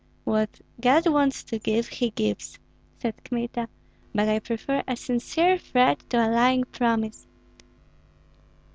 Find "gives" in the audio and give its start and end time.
2.09-2.57